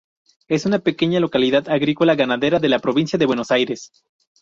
Es 0.47 0.65
una 0.65 0.79
pequeña 0.79 1.19
localidad 1.19 1.69
agrícola-ganadera 1.69 2.57
de 2.57 2.69
la 2.69 2.79
provincia 2.79 3.19
de 3.19 3.27
Buenos 3.27 3.51
Aires. 3.51 3.91